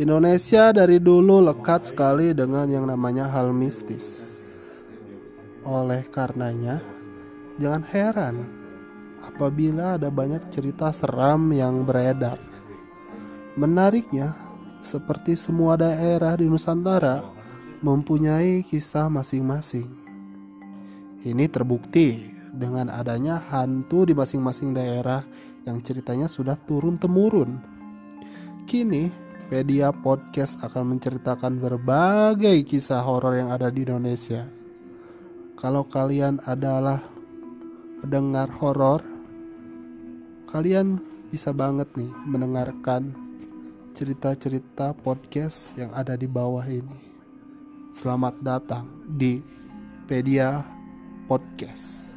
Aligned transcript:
Indonesia 0.00 0.72
dari 0.72 0.96
dulu 0.96 1.44
lekat 1.44 1.92
sekali 1.92 2.32
dengan 2.32 2.64
yang 2.64 2.88
namanya 2.88 3.28
hal 3.28 3.52
mistis. 3.52 4.40
Oleh 5.68 6.08
karenanya, 6.08 6.80
jangan 7.60 7.84
heran 7.84 8.36
apabila 9.20 10.00
ada 10.00 10.08
banyak 10.08 10.48
cerita 10.48 10.88
seram 10.96 11.52
yang 11.52 11.84
beredar. 11.84 12.40
Menariknya, 13.60 14.32
seperti 14.80 15.36
semua 15.36 15.76
daerah 15.76 16.40
di 16.40 16.48
Nusantara 16.48 17.20
mempunyai 17.84 18.64
kisah 18.64 19.12
masing-masing. 19.12 19.92
Ini 21.20 21.52
terbukti 21.52 22.32
dengan 22.48 22.88
adanya 22.88 23.44
hantu 23.52 24.08
di 24.08 24.16
masing-masing 24.16 24.72
daerah 24.72 25.20
yang 25.68 25.84
ceritanya 25.84 26.32
sudah 26.32 26.56
turun-temurun. 26.56 27.60
Kini, 28.64 29.21
Pedia 29.52 29.92
Podcast 29.92 30.56
akan 30.64 30.96
menceritakan 30.96 31.60
berbagai 31.60 32.64
kisah 32.64 33.04
horor 33.04 33.36
yang 33.36 33.52
ada 33.52 33.68
di 33.68 33.84
Indonesia. 33.84 34.48
Kalau 35.60 35.84
kalian 35.84 36.40
adalah 36.48 37.04
pendengar 38.00 38.48
horor, 38.48 39.04
kalian 40.48 41.04
bisa 41.28 41.52
banget 41.52 41.84
nih 42.00 42.08
mendengarkan 42.24 43.12
cerita-cerita 43.92 44.96
podcast 44.96 45.76
yang 45.76 45.92
ada 45.92 46.16
di 46.16 46.24
bawah 46.24 46.64
ini. 46.64 47.12
Selamat 47.92 48.40
datang 48.40 48.88
di 49.04 49.44
Pedia 50.08 50.64
Podcast. 51.28 52.11